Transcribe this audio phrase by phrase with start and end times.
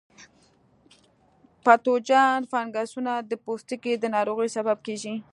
[1.63, 5.15] پتوجن فنګسونه د پوستکي د ناروغیو سبب کیږي.